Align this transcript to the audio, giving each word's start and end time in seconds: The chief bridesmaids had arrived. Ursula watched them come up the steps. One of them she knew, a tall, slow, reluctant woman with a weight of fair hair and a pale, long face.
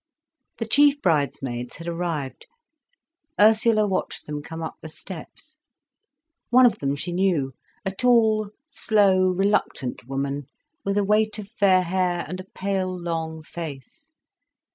The 0.57 0.65
chief 0.65 0.99
bridesmaids 0.99 1.75
had 1.75 1.87
arrived. 1.87 2.47
Ursula 3.39 3.85
watched 3.85 4.25
them 4.25 4.41
come 4.41 4.63
up 4.63 4.73
the 4.81 4.89
steps. 4.89 5.57
One 6.49 6.65
of 6.65 6.79
them 6.79 6.95
she 6.95 7.11
knew, 7.11 7.53
a 7.85 7.91
tall, 7.91 8.49
slow, 8.67 9.19
reluctant 9.27 10.07
woman 10.07 10.47
with 10.83 10.97
a 10.97 11.03
weight 11.03 11.37
of 11.37 11.49
fair 11.49 11.83
hair 11.83 12.25
and 12.27 12.39
a 12.39 12.45
pale, 12.55 12.99
long 12.99 13.43
face. 13.43 14.11